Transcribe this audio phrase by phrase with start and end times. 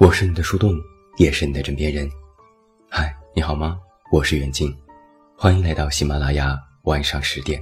[0.00, 0.80] 我是你的树洞，
[1.16, 2.08] 也是你的枕边人。
[2.88, 3.80] 嗨，你好吗？
[4.12, 4.72] 我是远近，
[5.36, 7.60] 欢迎来到喜马拉雅晚上十点。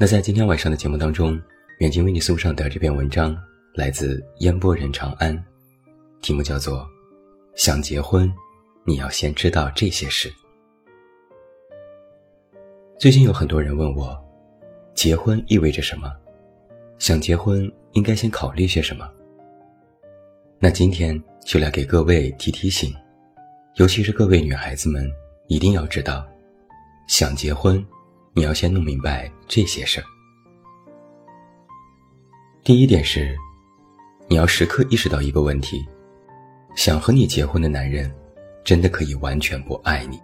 [0.00, 1.38] 那在今天晚上的节目当中，
[1.80, 3.36] 远近为你送上的这篇文章
[3.74, 5.44] 来自烟波人长安，
[6.22, 6.78] 题目叫做
[7.56, 8.32] 《想结婚，
[8.86, 10.30] 你要先知道这些事》。
[12.98, 14.18] 最近有很多人问我，
[14.94, 16.10] 结婚意味着什么？
[16.98, 19.06] 想结婚应该先考虑些什么？
[20.58, 22.94] 那今天就来给各位提提醒，
[23.74, 25.06] 尤其是各位女孩子们，
[25.48, 26.26] 一定要知道，
[27.06, 27.84] 想结婚，
[28.32, 30.04] 你要先弄明白这些事儿。
[32.64, 33.36] 第一点是，
[34.28, 35.84] 你要时刻意识到一个问题：
[36.74, 38.10] 想和你结婚的男人，
[38.64, 40.18] 真的可以完全不爱你。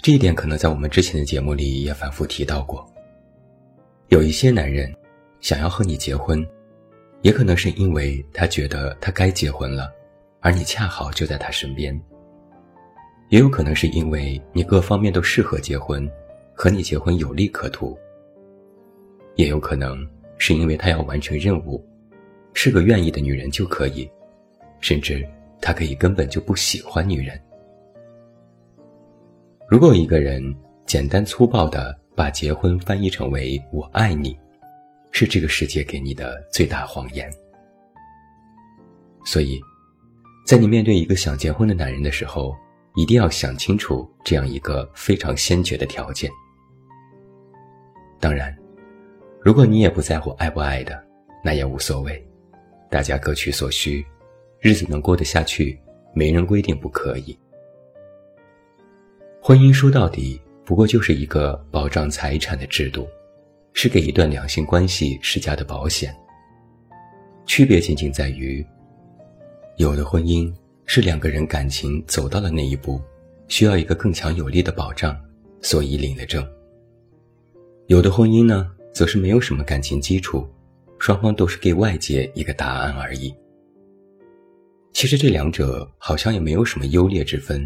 [0.00, 2.90] 这一点可能在我们之前的节目里也反复提到过。
[4.08, 4.90] 有一些男人，
[5.38, 6.44] 想要和你结婚。
[7.22, 9.92] 也可能是因为他觉得他该结婚了，
[10.40, 11.98] 而你恰好就在他身边。
[13.28, 16.08] 也有可能是因为你各方面都适合结婚，
[16.54, 17.98] 和你结婚有利可图。
[19.34, 21.84] 也有可能是因为他要完成任务，
[22.54, 24.08] 是个愿意的女人就可以，
[24.80, 25.28] 甚至
[25.60, 27.38] 他可以根本就不喜欢女人。
[29.68, 30.42] 如果一个人
[30.86, 34.34] 简单粗暴地把结婚翻译成为“我爱你”。
[35.18, 37.28] 是这个世界给你的最大谎言。
[39.24, 39.60] 所以，
[40.46, 42.54] 在你面对一个想结婚的男人的时候，
[42.94, 46.30] 一定要想清楚这样一个非常先决的条件。
[48.20, 48.56] 当然，
[49.42, 51.04] 如果你也不在乎爱不爱的，
[51.42, 52.24] 那也无所谓，
[52.88, 54.06] 大家各取所需，
[54.60, 55.76] 日子能过得下去，
[56.14, 57.36] 没人规定不可以。
[59.42, 63.08] 婚姻说到底，不过就是一个保障财产的制度。
[63.80, 66.12] 是给一段两性关系施加的保险。
[67.46, 68.66] 区别仅仅在于，
[69.76, 70.52] 有的婚姻
[70.84, 73.00] 是两个人感情走到了那一步，
[73.46, 75.16] 需要一个更强有力的保障，
[75.62, 76.42] 所以领了证；
[77.86, 80.44] 有的婚姻呢，则是没有什么感情基础，
[80.98, 83.32] 双方都是给外界一个答案而已。
[84.92, 87.64] 其实这两者好像也没有什么优劣之分，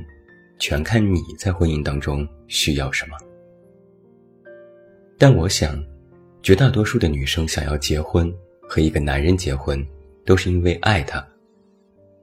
[0.58, 3.16] 全看你在婚姻当中需要什么。
[5.16, 5.82] 但我想。
[6.42, 8.32] 绝大多数的女生想要结婚，
[8.62, 9.86] 和一个男人结婚，
[10.26, 11.24] 都是因为爱他。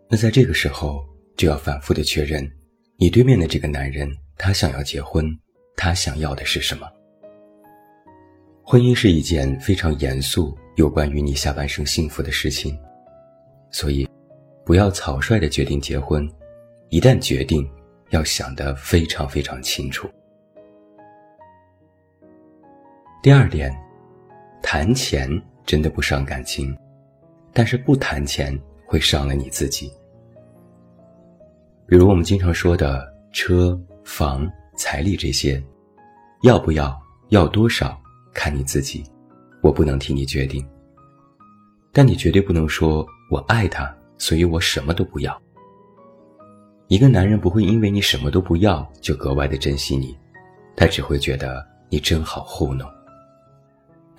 [0.10, 1.06] 那在这个时候，
[1.38, 2.46] 就要反复的确认，
[2.98, 5.26] 你对面的这个男人，他想要结婚，
[5.78, 6.86] 他想要的是什么？
[8.62, 12.78] 婚姻是一件非常严肃，有关于你下半生幸福的事情，
[13.72, 14.06] 所以，
[14.66, 16.30] 不要草率的决定结婚，
[16.90, 17.66] 一旦决定，
[18.10, 20.10] 要想得非常非常清楚。
[23.24, 23.74] 第二点。
[24.62, 25.30] 谈钱
[25.66, 26.76] 真的不伤感情，
[27.54, 29.92] 但是不谈钱会伤了你自己。
[31.88, 34.48] 比如我们经常说的车、房、
[34.78, 35.62] 彩礼这些，
[36.44, 36.96] 要不要，
[37.30, 38.00] 要多少，
[38.34, 39.04] 看你自己，
[39.62, 40.64] 我不能替你决定。
[41.92, 45.42] 但你绝对不能说我爱他，所以我什么都不要。
[46.88, 50.18] 一个男人不会因为你什么都不要就格外的珍惜你，
[50.76, 52.88] 他只会觉得你真好糊弄。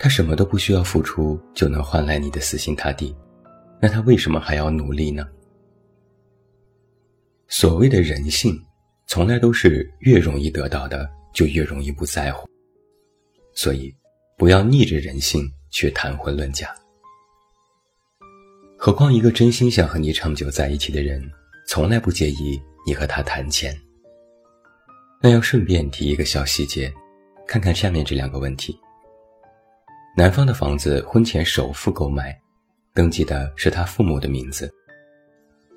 [0.03, 3.15] 他什么都不需要付出就能换来你的死心塌地，
[3.83, 5.29] 那他为什么还要努力呢？
[7.49, 8.59] 所谓的人性，
[9.07, 12.49] 从来都是越容易得到的就越容易不在乎，
[13.53, 13.95] 所以
[14.39, 16.75] 不要逆着人性去谈婚论嫁。
[18.79, 21.23] 何况一个真心想和你长久在一起的人，
[21.69, 23.79] 从来不介意你和他谈钱。
[25.21, 26.91] 那要顺便提一个小细节，
[27.47, 28.81] 看看下面这两个问题。
[30.17, 32.37] 男方的房子婚前首付购买，
[32.93, 34.69] 登记的是他父母的名字。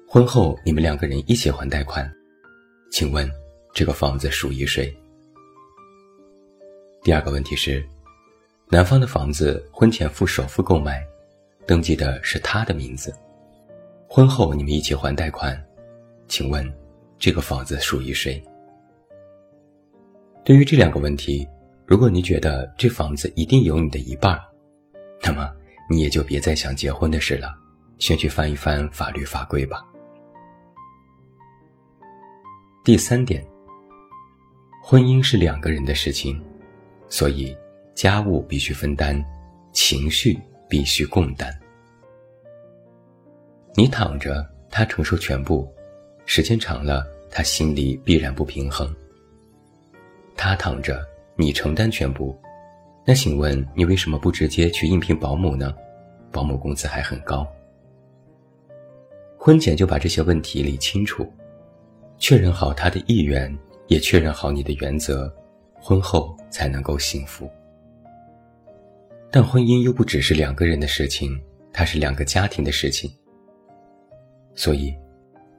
[0.09, 2.11] 婚后你们两个人一起还贷款，
[2.91, 3.31] 请问
[3.73, 4.91] 这个房子属于谁？
[7.03, 7.85] 第二个问题是，
[8.69, 11.05] 男方的房子婚前付首付购买，
[11.67, 13.13] 登记的是他的名字。
[14.09, 15.63] 婚后你们一起还贷款，
[16.27, 16.69] 请问
[17.19, 18.43] 这个房子属于谁？
[20.43, 21.47] 对于这两个问题。
[21.85, 24.39] 如果你觉得这房子一定有你的一半
[25.21, 25.51] 那么
[25.89, 27.53] 你也就别再想结婚的事了，
[27.99, 29.83] 先去翻一翻法律法规吧。
[32.83, 33.45] 第三点，
[34.81, 36.41] 婚姻是两个人的事情，
[37.09, 37.55] 所以
[37.93, 39.23] 家务必须分担，
[39.71, 40.39] 情绪
[40.69, 41.53] 必须共担。
[43.75, 45.71] 你躺着，他承受全部，
[46.25, 48.93] 时间长了，他心里必然不平衡。
[50.35, 51.12] 他躺着。
[51.35, 52.37] 你承担全部，
[53.05, 55.73] 那请问你为什么不直接去应聘保姆呢？
[56.31, 57.47] 保姆工资还很高。
[59.37, 61.31] 婚前就把这些问题理清楚，
[62.17, 63.53] 确认好他的意愿，
[63.87, 65.31] 也确认好你的原则，
[65.73, 67.49] 婚后才能够幸福。
[69.29, 71.37] 但婚姻又不只是两个人的事情，
[71.73, 73.11] 它是两个家庭的事情。
[74.55, 74.95] 所以，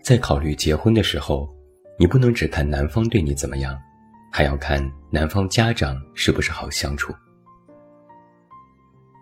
[0.00, 1.48] 在考虑结婚的时候，
[1.98, 3.76] 你不能只看男方对你怎么样，
[4.36, 7.14] 还要看男方家长是不是好相处。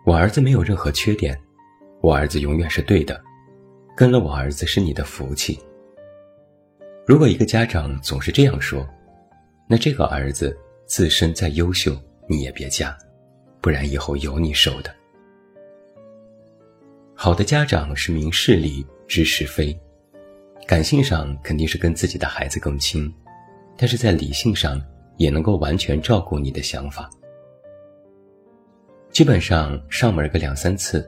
[0.07, 1.39] 我儿子没有任何缺点，
[2.01, 3.23] 我儿子永远是对的，
[3.95, 5.59] 跟了我儿子是你的福气。
[7.05, 8.83] 如果一个家长总是这样说，
[9.69, 10.57] 那这个儿子
[10.87, 11.95] 自身再优秀，
[12.27, 12.97] 你也别嫁，
[13.61, 14.91] 不然以后有你受的。
[17.13, 18.83] 好的家长是明事理。
[19.07, 19.79] 知是非，
[20.65, 23.13] 感性上肯定是跟自己的孩子更亲，
[23.77, 24.81] 但是在理性上
[25.17, 27.09] 也能够完全照顾你的想法。
[29.11, 31.07] 基本上上门个两三次，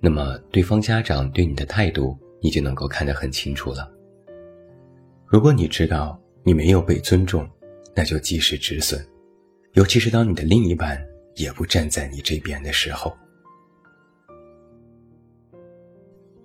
[0.00, 3.90] 那么对方家长对你的态度，你就能够看得很清楚了。
[5.26, 7.48] 如果你知道你没有被尊重，
[7.94, 9.04] 那就及时止损，
[9.72, 11.00] 尤其是当你的另一半
[11.34, 13.14] 也不站在你这边的时候。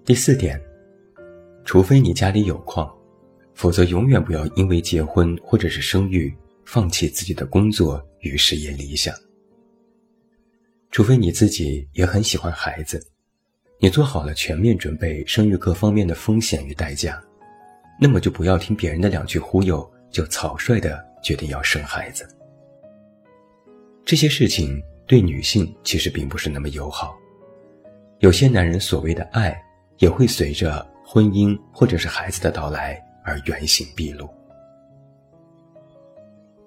[0.06, 0.60] 第四点。
[1.66, 2.92] 除非你家里有矿，
[3.54, 6.36] 否则永远不要因为结婚或者是生育
[6.72, 9.12] 放弃自己的工作与事业理想。
[10.92, 13.04] 除非你自己也很喜欢孩子，
[13.80, 17.20] 你做好了全面准备生育各方面的风险与代价，
[18.00, 22.24] 那么就不要听别人的两句忽悠就草率的决定要生孩子。
[24.06, 27.18] 这些事情对女性其实并不是那么友好，
[28.20, 29.60] 有些男人所谓的爱
[29.98, 30.88] 也会随着。
[31.12, 34.30] 婚姻或者是孩子的到来而原形毕露。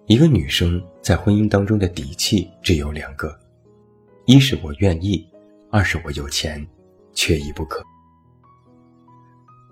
[0.07, 3.39] 一个女生在婚姻当中的底气只有两个：
[4.27, 5.27] 一是我愿意，
[5.71, 6.67] 二是我有钱，
[7.13, 7.83] 缺一不可。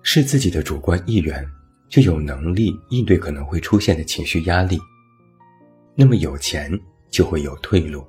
[0.02, 1.44] 是自己的主观意愿，
[1.88, 4.78] 就有能力应对可能会出现的情绪压力。
[5.94, 6.70] 那么有钱
[7.10, 8.06] 就会有退路。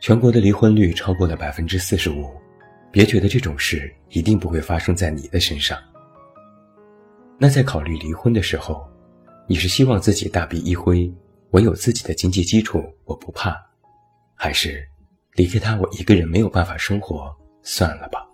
[0.00, 2.30] 全国的离婚率超过了百分之四十五。
[2.90, 5.78] 别觉得这种事一定不会发生在你的身上。
[7.38, 8.86] 那在考虑离婚的时候，
[9.52, 11.12] 你是希望自己大笔一挥，
[11.50, 13.54] 我有自己的经济基础，我不怕，
[14.34, 14.82] 还是
[15.34, 17.30] 离开他我一个人没有办法生活，
[17.62, 18.26] 算了吧？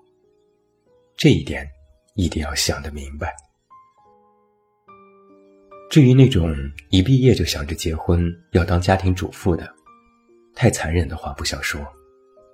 [1.16, 1.68] 这一点
[2.14, 3.34] 一定要想得明白。
[5.90, 6.54] 至于那种
[6.90, 9.68] 一毕业就想着结婚要当家庭主妇的，
[10.54, 11.84] 太残忍的话不想说，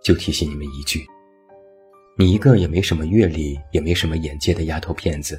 [0.02, 1.06] 就提醒你们一句。
[2.16, 5.38] 你一个也没什么阅历，也没什么眼界的丫头片子，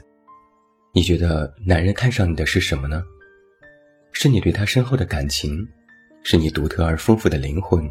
[0.94, 3.04] 你觉得男人看上你的是什么呢？
[4.18, 5.68] 是你对他深厚的感情，
[6.24, 7.88] 是你独特而丰富的灵魂，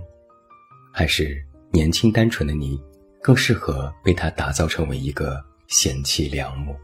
[0.91, 1.37] 还是
[1.71, 2.81] 年轻单纯的你
[3.23, 5.39] 更适合被他打造成为一个
[5.69, 6.75] 贤妻良母？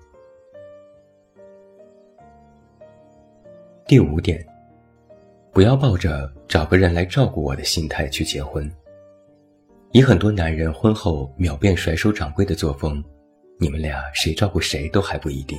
[3.87, 4.47] 第五点，
[5.55, 8.71] 不要抱着找个人来照顾我的心态去结婚。
[9.93, 13.03] 以很多男人婚后秒变甩手掌柜的作风，
[13.59, 15.59] 你们俩谁照顾谁都还不一定。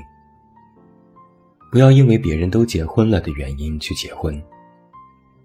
[1.71, 4.39] 不要因为别人都结婚了的原因去结婚。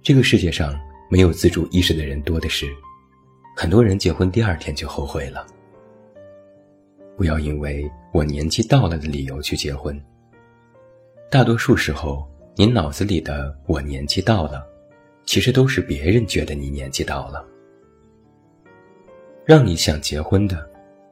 [0.02, 0.76] 这个世界上
[1.08, 2.66] 没有自主意识的人多的是，
[3.56, 5.46] 很多人结婚第二天就后悔了。
[7.16, 9.98] 不要因为我年纪到了的理由去结婚。
[11.30, 14.66] 大多数时候，你脑子里的“我年纪到了”，
[15.26, 17.46] 其实都是别人觉得你年纪到了。
[19.44, 20.68] 让你想结婚的，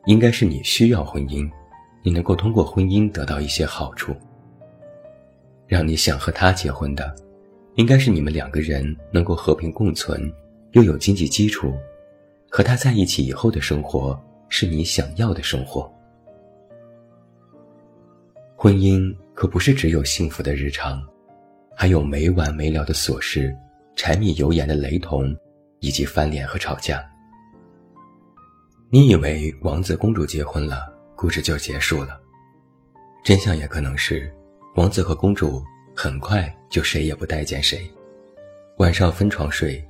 [0.06, 1.48] 应该是你需要婚姻，
[2.02, 4.12] 你能够通过婚姻得到一些好处。
[5.66, 7.14] 让你想和他结婚的，
[7.74, 10.32] 应该是你们两个人能够和平共存，
[10.72, 11.74] 又有经济基础，
[12.50, 14.18] 和他在一起以后的生活
[14.48, 15.90] 是你想要的生活。
[18.56, 21.02] 婚姻可不是只有幸福的日常，
[21.76, 23.54] 还有没完没了的琐事、
[23.96, 25.36] 柴米油盐的雷同，
[25.80, 27.04] 以及翻脸和吵架。
[28.90, 32.20] 你以为王子公主结婚了，故事就结束了？
[33.24, 34.32] 真相也可能是，
[34.74, 35.62] 王子和公主
[35.94, 37.88] 很快就谁也不待见谁，
[38.78, 39.82] 晚上分床睡，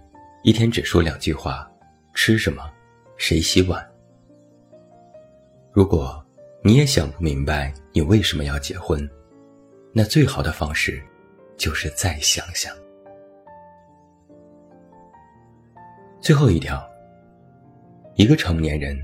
[0.42, 1.66] 一天只说两句话：
[2.12, 2.62] 吃什么，
[3.16, 3.82] 谁洗碗。
[5.72, 6.22] 如果
[6.62, 9.08] 你也想不明白你为什么要结婚，
[9.90, 11.02] 那最好的方式
[11.56, 12.74] 就是再想想。
[16.20, 16.86] 最后一条。
[18.16, 18.96] 一个成年人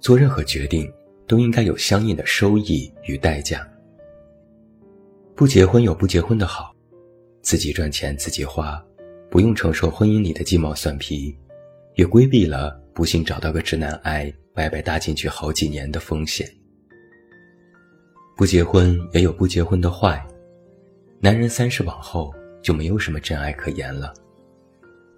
[0.00, 0.92] 做任何决定
[1.28, 3.64] 都应该有相应的收益与代价。
[5.36, 6.74] 不结婚有不结婚的好，
[7.42, 8.82] 自己赚钱自己花，
[9.30, 11.36] 不用承受婚姻里的鸡毛蒜皮，
[11.96, 16.50] 也规避了不幸找到个直男癌白白搭进去好几年的风险。
[18.34, 20.26] 不结婚也有不结婚的坏。
[21.20, 24.14] 男人三十往后就没有什么真爱可言了。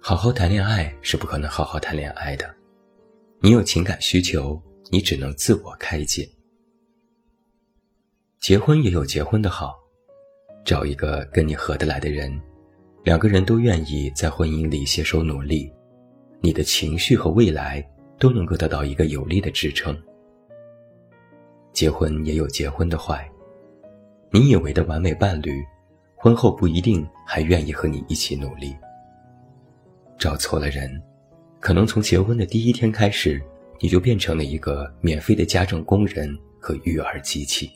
[0.01, 2.53] 好好谈恋爱是不可能好好谈恋爱的。
[3.39, 4.61] 你有情感需求，
[4.91, 6.29] 你只能自我开解。
[8.41, 9.77] 结婚也有结婚的好，
[10.63, 12.39] 找一个跟你合得来的人，
[13.03, 15.71] 两个人都愿意在婚姻里携手努力，
[16.41, 17.83] 你的情绪和未来
[18.19, 19.97] 都能够得到一个有力的支撑。
[21.71, 23.29] 结婚也有结婚的坏，
[24.31, 25.63] 你以为的完美伴侣，
[26.15, 28.75] 婚后不一定还愿意和你一起努力。
[30.17, 31.01] 找错了人，
[31.59, 33.41] 可能从结婚的第一天开始，
[33.79, 37.71] 你就变成了一个免费的家政工人和育儿机器。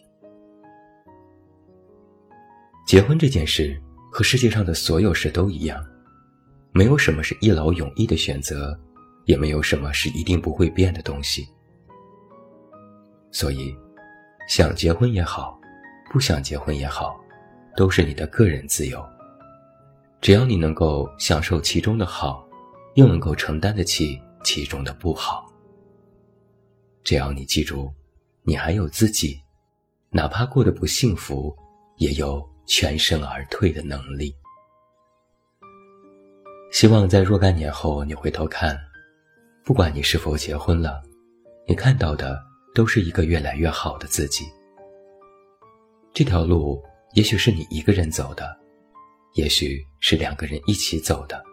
[2.86, 5.84] 结婚这件事和世界上的所有事都一样，
[6.72, 8.78] 没有什么是一劳永逸的选择，
[9.26, 11.48] 也没有什么是一定不会变的东西。
[13.32, 13.76] 所以，
[14.48, 15.60] 想结婚也好，
[16.12, 17.20] 不想结婚也好，
[17.76, 19.04] 都是你的个人自由。
[20.22, 22.48] 只要你能够享受其中的好，
[22.96, 25.52] 又能够承担得起其中的不好。
[27.04, 27.92] 只要你记住，
[28.44, 29.42] 你还有自己，
[30.12, 31.56] 哪怕过得不幸福，
[31.98, 32.53] 也有。
[32.66, 34.36] 全身而退的能力。
[36.72, 38.78] 希望在若干年后，你回头看，
[39.64, 41.04] 不管你是否结婚了，
[41.68, 42.42] 你看到的
[42.74, 44.46] 都是一个越来越好的自己。
[46.14, 48.58] 这条路也许是你一个人走的，
[49.36, 51.44] 也许是两个人一起走的，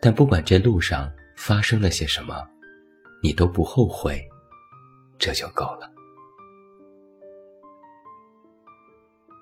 [0.00, 2.46] 但不管这路上发生了些什么，
[3.22, 4.26] 你都不后悔，
[5.18, 5.90] 这就够了。